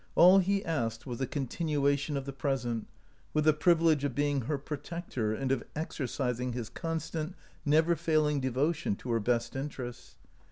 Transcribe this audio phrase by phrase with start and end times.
[0.15, 2.87] All he asked was a continuation of the present,
[3.35, 7.35] with the privilege of being her protector and of exercising his constant,
[7.67, 10.15] never failing devotion to her best interests.